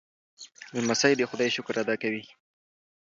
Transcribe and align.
لمسی 0.75 1.13
د 1.17 1.21
خدای 1.29 1.49
شکر 1.55 1.75
ادا 1.81 1.95
کوي. 2.01 2.23